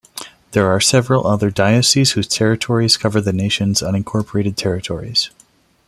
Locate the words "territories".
2.27-2.97, 4.55-5.29